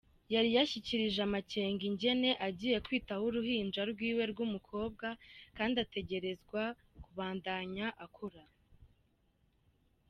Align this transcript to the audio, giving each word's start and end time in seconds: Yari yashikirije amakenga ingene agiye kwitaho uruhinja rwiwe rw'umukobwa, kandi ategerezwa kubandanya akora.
Yari 0.33 0.49
yashikirije 0.57 1.19
amakenga 1.27 1.83
ingene 1.89 2.29
agiye 2.47 2.77
kwitaho 2.85 3.23
uruhinja 3.29 3.81
rwiwe 3.91 4.23
rw'umukobwa, 4.31 5.07
kandi 5.57 5.75
ategerezwa 5.85 6.61
kubandanya 7.03 7.85
akora. 8.05 8.41